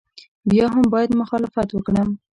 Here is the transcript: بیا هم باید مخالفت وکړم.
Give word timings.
بیا 0.49 0.65
هم 0.73 0.83
باید 0.93 1.11
مخالفت 1.21 1.69
وکړم. 1.73 2.09